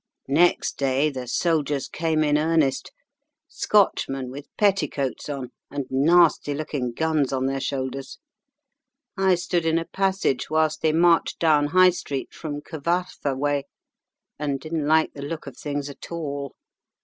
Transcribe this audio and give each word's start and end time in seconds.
"Next 0.33 0.77
day 0.79 1.11
the 1.11 1.27
soldiers 1.27 1.87
came 1.87 2.23
in 2.23 2.35
earnest: 2.35 2.91
Scotchmen 3.47 4.31
with 4.31 4.47
petticoats 4.57 5.29
on, 5.29 5.51
and 5.69 5.85
nasty 5.91 6.55
looking 6.55 6.91
guns 6.91 7.31
on 7.31 7.45
their 7.45 7.59
shoulders. 7.59 8.17
I 9.15 9.35
stood 9.35 9.63
in 9.63 9.77
a 9.77 9.85
passage 9.85 10.49
whilst 10.49 10.81
they 10.81 10.91
marched 10.91 11.37
down 11.37 11.67
High 11.67 11.91
Street 11.91 12.33
from 12.33 12.61
Cyfarthfa 12.63 13.37
way, 13.37 13.65
and 14.39 14.59
didn't 14.59 14.87
like 14.87 15.13
the 15.13 15.21
look 15.21 15.45
of 15.45 15.55
things 15.55 15.87
at 15.87 16.11
all. 16.11 16.53